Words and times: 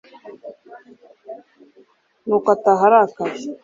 nuko 2.25 2.47
ataha 2.55 2.83
arakaye 2.87 3.45